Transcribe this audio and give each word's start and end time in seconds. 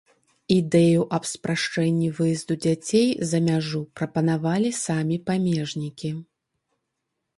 Ідэю 0.53 1.01
аб 1.17 1.27
спрашчэнні 1.31 2.09
выезду 2.19 2.57
дзяцей 2.65 3.09
за 3.33 3.43
мяжу 3.49 3.81
прапанавалі 4.01 4.69
самі 4.85 5.17
памежнікі. 5.29 6.11